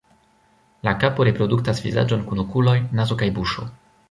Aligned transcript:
La 0.87 0.93
kapo 1.03 1.27
reproduktas 1.29 1.83
vizaĝon 1.87 2.25
kun 2.31 2.43
okuloj, 2.47 2.75
nazo 3.01 3.23
kaj 3.23 3.31
buŝo. 3.39 3.71